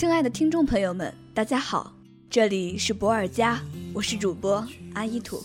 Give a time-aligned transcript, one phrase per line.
[0.00, 1.94] 亲爱的听众朋友们，大家好，
[2.30, 3.60] 这里是博尔家，
[3.92, 5.44] 我是主播阿依土。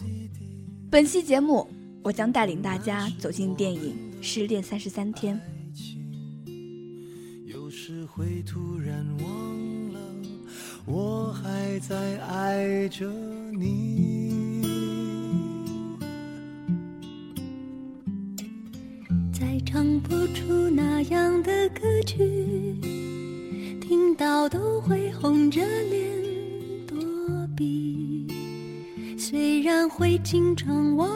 [0.89, 1.67] 本期节目，
[2.01, 5.37] 我将带领大家走进电影《失恋三十三天》。
[7.45, 9.99] 有时会突然忘了，
[10.85, 13.11] 我还在爱着
[13.51, 14.34] 你。
[30.25, 31.07] 经常忘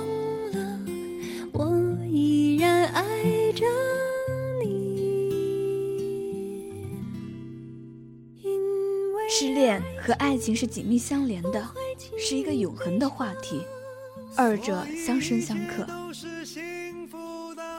[0.52, 0.80] 了，
[1.52, 3.04] 我依然爱
[3.54, 3.66] 着
[4.62, 5.34] 你。
[9.28, 11.68] 失恋和爱情是紧密相连的，
[12.20, 13.64] 是一个永恒的话题，
[14.36, 15.88] 二者相生相克。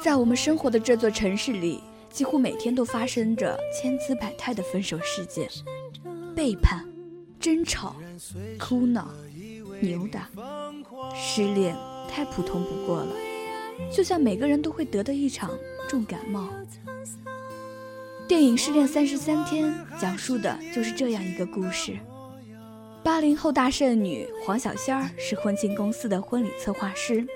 [0.03, 1.81] 在我们生活的这座城市里。
[2.11, 5.49] 几乎每天都发生着千姿百态的分手事件，
[6.35, 6.85] 背叛、
[7.39, 7.95] 争吵、
[8.59, 9.09] 哭闹、
[9.81, 10.29] 扭打、
[11.15, 11.77] 失恋，
[12.09, 13.13] 太普通不过了，
[13.93, 15.51] 就像每个人都会得的一场
[15.89, 16.49] 重感冒。
[18.29, 21.97] 电影《失恋三十三天》讲述的就是这样一个故事：
[23.03, 27.27] 八零后大剩女黄小仙儿是婚庆公司的婚礼策划师，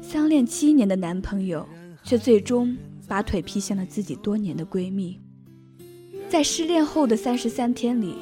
[0.00, 1.66] 相恋七年的男朋友
[2.02, 2.76] 却最终。
[3.08, 5.20] 把腿劈向了自己多年的闺蜜，
[6.30, 8.14] 在失恋后的三十三天里，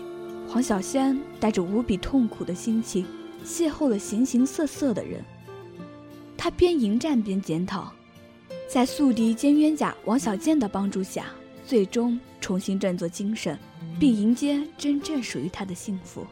[0.48, 3.06] 黄小仙带着无比痛苦的心情，
[3.44, 5.22] 邂逅了形形色色的人。
[6.36, 7.92] 他边迎战边检讨，
[8.68, 11.26] 在宿敌兼冤家王小贱的帮助下，
[11.66, 13.58] 最终重新振作精神，
[13.98, 16.26] 并迎接真正属于他的幸福。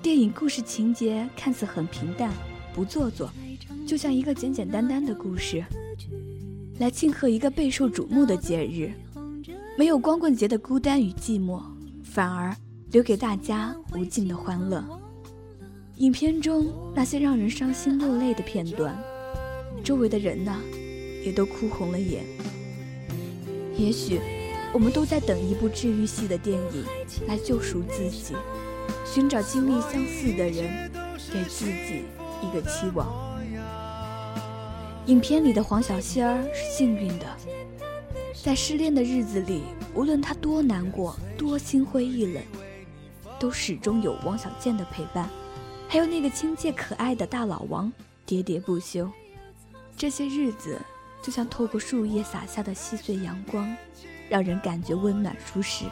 [0.00, 2.32] 电影故事情节看似很平淡，
[2.72, 3.30] 不做作，
[3.86, 5.64] 就像一个简简单单的故事。
[6.78, 8.92] 来庆贺一个备受瞩目的节日，
[9.76, 11.60] 没有光棍节的孤单与寂寞，
[12.02, 12.56] 反而
[12.92, 14.82] 留给大家无尽的欢乐。
[16.00, 18.98] 影片中那些让人伤心落泪的片段，
[19.84, 20.58] 周围的人呢，
[21.22, 22.24] 也都哭红了眼。
[23.76, 24.18] 也许，
[24.72, 26.84] 我们都在等一部治愈系的电影
[27.28, 28.34] 来救赎自己，
[29.04, 30.90] 寻找经历相似的人，
[31.30, 32.04] 给自己
[32.40, 33.06] 一个期望。
[35.04, 37.26] 影片里的黄小仙儿是幸运的，
[38.42, 42.42] 在失恋的日子里，无论她多难过、多心灰意冷，
[43.38, 45.28] 都始终有王小贱的陪伴，
[45.92, 47.92] 还有那个亲切可爱的大老王
[48.24, 49.10] 喋喋不休。
[49.96, 50.80] 这些日子
[51.20, 53.76] 就像透过树叶洒下的细碎阳光，
[54.28, 55.84] 让人感觉温暖舒适。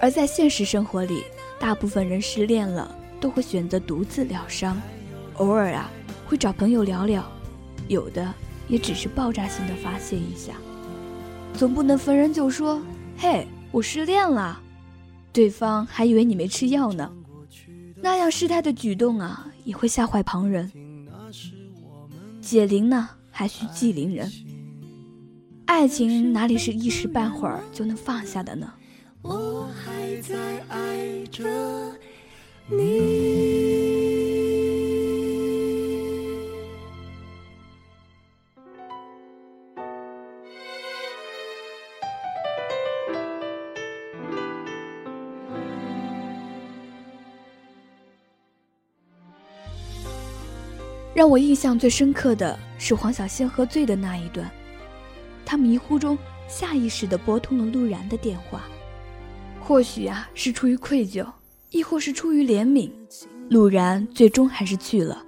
[0.00, 1.22] 而在现实生活里，
[1.60, 4.82] 大部分人失恋了都会选择独自疗伤，
[5.36, 5.88] 偶尔啊。
[6.26, 7.30] 会找朋友聊聊，
[7.86, 8.34] 有的
[8.66, 10.54] 也只是爆炸性的发泄一下，
[11.54, 12.82] 总不能逢人就说
[13.18, 14.60] ：“嘿，我失恋了。”
[15.32, 17.10] 对方还以为你没吃药呢，
[18.02, 20.70] 那样失态的举动啊，也会吓坏旁人。
[22.40, 24.30] 解铃呢，还需系铃人。
[25.66, 28.72] 爱情哪里是一时半会儿就能放下的呢？
[29.22, 30.36] 我还在
[30.68, 31.48] 爱着
[32.66, 33.71] 你。
[51.14, 54.50] 让我印象最深刻的是黄小仙喝醉的那一段，
[55.44, 56.16] 他迷糊中
[56.48, 58.62] 下意识地拨通了陆然的电话，
[59.60, 61.26] 或许啊是出于愧疚，
[61.70, 62.90] 亦或是出于怜悯，
[63.50, 65.22] 陆然最终还是去了。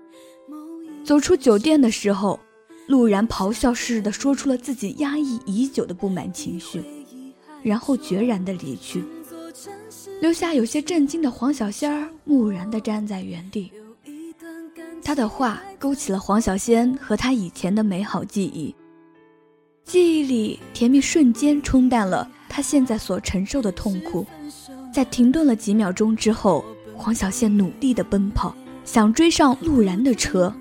[1.05, 2.41] 走出酒店的时候，
[2.89, 6.83] 陆然咆哮似的说出了自己压抑已久的不满情绪，
[7.63, 9.05] 然后决然地离去，
[10.23, 13.71] 留下有些震惊的黄小仙儿木然地站在原地。
[15.05, 18.75] 他的话勾起了黄小仙和他以前的美好记忆，
[19.85, 24.27] 记忆里甜蜜瞬间冲淡了他现在所承受的痛苦。
[24.93, 26.65] 在停顿了几秒钟之后，
[26.97, 30.53] 黄小仙努力的奔跑，想追上陆然的车。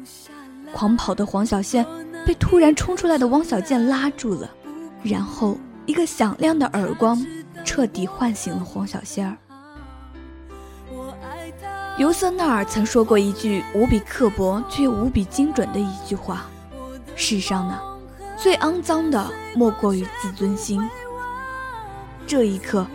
[0.74, 1.86] 狂跑的黄小仙
[2.26, 4.50] 被突然冲出来的汪小贱拉住了，
[5.04, 7.26] 然后一个响亮的耳光
[7.64, 9.38] 彻底唤醒了黄小仙儿。
[11.98, 16.50] 尤瑟纳尔曾说过一句无比刻薄却又无比精准的一句话
[17.16, 17.80] ：“世上呢，
[18.36, 20.82] 最肮脏的莫过于自尊心。”
[22.26, 22.88] 这一刻，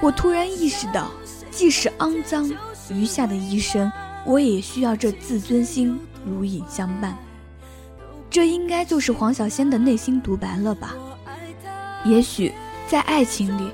[0.00, 1.08] 我突然意识到，
[1.50, 2.50] 即使肮脏，
[2.88, 3.92] 余下的一生，
[4.24, 7.14] 我也需要这自尊心如影相伴。
[8.30, 10.94] 这应该就是黄小仙的内心独白了吧？
[12.06, 12.54] 也许，
[12.88, 13.70] 在爱情里，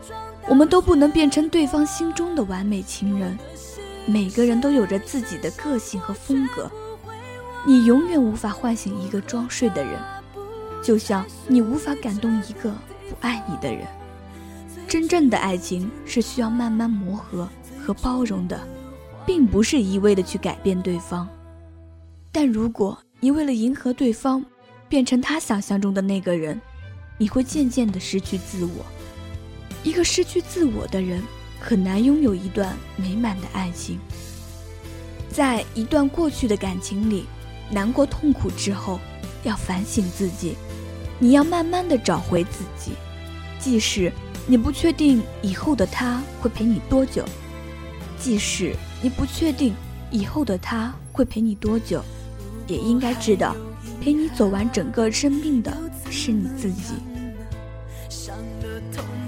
[0.49, 3.39] 我们都不能变成对方心中的完美情人。
[4.07, 6.71] 每个人都有着自己的个性和风格，
[7.65, 9.99] 你永远无法唤醒一个装睡的人，
[10.83, 12.71] 就像你无法感动一个
[13.09, 13.87] 不爱你的人。
[14.89, 18.61] 真正的爱情是需要慢慢磨合和包容的，
[19.25, 21.29] 并不是一味的去改变对方。
[22.33, 24.45] 但如果你为了迎合对方，
[24.89, 26.61] 变成他想象中的那个人，
[27.17, 28.85] 你会渐渐的失去自我。
[29.85, 31.23] 一个失去自我的人。
[31.65, 34.01] 很难拥有一段美满的爱情。
[35.31, 37.25] 在一段过去的感情里，
[37.71, 38.99] 难过痛苦之后，
[39.45, 40.57] 要反省自己，
[41.21, 42.93] 你要慢慢的找回自己。
[43.61, 44.13] 即使
[44.45, 47.25] 你不确定以后的他会陪你多久，
[48.19, 49.73] 即使你不确定
[50.11, 52.03] 以后的他会陪你多久，
[52.67, 53.55] 也应该知道，
[54.01, 55.73] 陪你走完整个生命的
[56.11, 56.95] 是你自己
[58.09, 58.37] 伤。
[58.37, 59.22] 了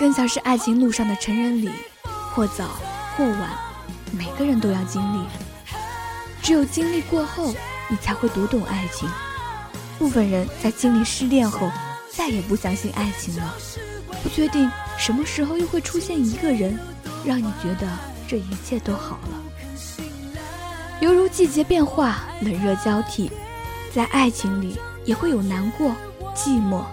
[0.00, 1.68] 更像是爱情路上的成人礼，
[2.32, 2.70] 或早
[3.14, 3.50] 或晚，
[4.10, 5.26] 每个人都要经历。
[6.40, 7.52] 只有经历过后，
[7.86, 9.06] 你才会读懂爱情。
[9.98, 11.70] 部分人在经历失恋后，
[12.10, 13.54] 再也不相信爱情了，
[14.22, 16.78] 不确定什么时候又会出现一个人，
[17.22, 17.86] 让你觉得
[18.26, 19.42] 这一切都好了。
[21.02, 23.30] 犹如季节变化，冷热交替，
[23.94, 25.94] 在爱情里也会有难过、
[26.34, 26.84] 寂寞、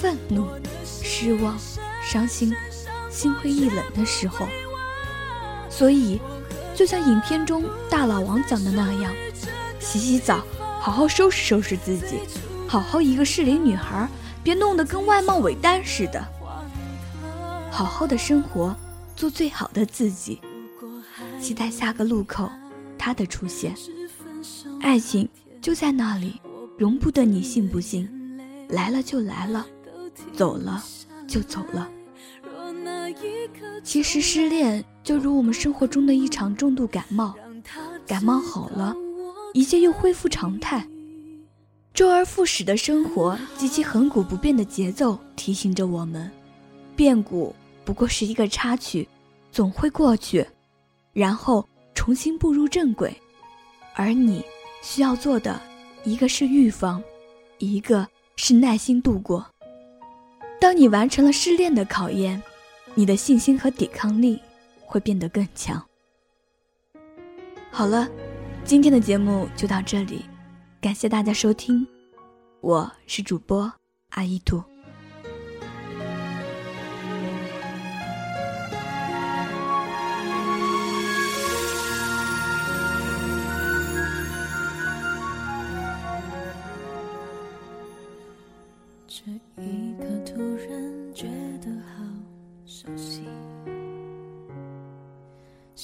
[0.00, 0.46] 愤怒、
[0.84, 1.56] 失望。
[2.12, 2.54] 伤心、
[3.10, 4.46] 心灰意冷的时候，
[5.70, 6.20] 所以，
[6.74, 9.10] 就像影片中大老王讲的那样，
[9.80, 10.44] 洗洗澡，
[10.78, 12.18] 好好收拾收拾自己，
[12.68, 14.06] 好好一个适龄女孩，
[14.42, 16.22] 别弄得跟外貌伪单似的，
[17.70, 18.76] 好好的生活，
[19.16, 20.38] 做最好的自己，
[21.40, 22.52] 期待下个路口
[22.98, 23.74] 他的出现，
[24.82, 25.26] 爱情
[25.62, 26.38] 就在那里，
[26.76, 28.06] 容不得你信不信，
[28.68, 29.64] 来了就来了，
[30.34, 30.84] 走了。
[31.28, 31.88] 就走了。
[33.84, 37.34] 其实失恋就如我们生活中的一场重度感冒，
[38.06, 38.94] 感冒好了，
[39.54, 40.86] 一切又恢复常态。
[41.92, 46.30] 周而复始的生活及其恒古不变的节奏提醒着我们，
[46.96, 47.54] 变故
[47.84, 49.06] 不过是一个插曲，
[49.50, 50.46] 总会过去，
[51.12, 53.14] 然后重新步入正轨。
[53.94, 54.42] 而你
[54.82, 55.60] 需要做的，
[56.04, 57.02] 一个是预防，
[57.58, 59.44] 一个是耐心度过。
[60.58, 62.42] 当你完成了失恋的考验，
[62.94, 64.40] 你的信心和抵抗力
[64.80, 65.82] 会变得更强。
[67.70, 68.08] 好了，
[68.64, 70.24] 今天的节目就到这里，
[70.80, 71.86] 感谢大家收听，
[72.60, 73.72] 我是主播
[74.10, 74.62] 阿依兔。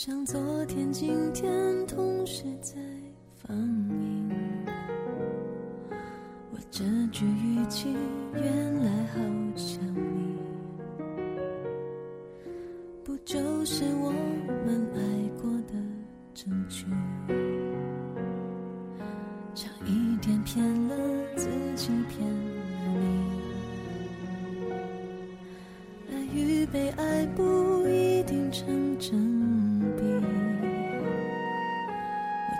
[0.00, 1.50] 像昨天、今天
[1.88, 2.76] 同时在
[3.34, 4.30] 放映。
[6.52, 7.96] 我这句语气
[8.32, 9.18] 原来好
[9.56, 10.38] 像你，
[13.02, 14.12] 不就是我
[14.64, 15.00] 们爱
[15.42, 15.74] 过的
[16.32, 16.86] 证据？
[19.52, 20.94] 差一点骗了
[21.34, 22.40] 自己，骗了
[22.94, 23.32] 你，
[26.14, 26.64] 爱与。
[26.70, 29.37] 被爱不一定成正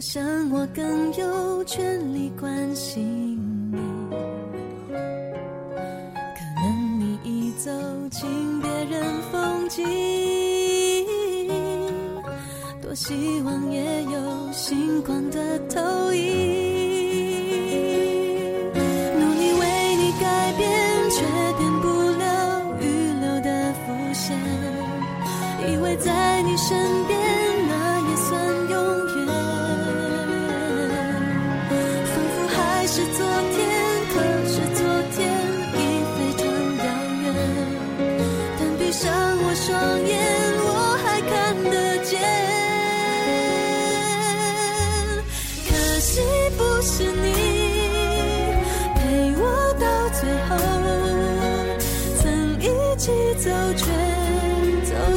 [0.00, 3.39] 我想我更有权利关心。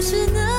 [0.04, 0.53] 只能